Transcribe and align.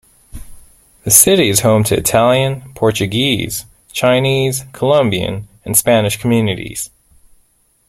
The 1.03 1.11
city 1.11 1.47
is 1.49 1.59
home 1.59 1.83
to 1.83 1.95
Italian, 1.95 2.73
Portuguese, 2.73 3.65
Chinese, 3.91 4.65
Colombian 4.73 5.47
and 5.63 5.77
Spanish 5.77 6.17
communities. 6.17 6.89